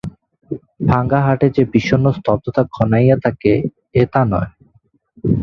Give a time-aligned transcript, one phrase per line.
[0.89, 3.53] ভাঙা হাটে যে বিষগ্ন স্তব্ধতা ঘনাইয়া থাকে
[3.95, 4.49] এ তা নয়।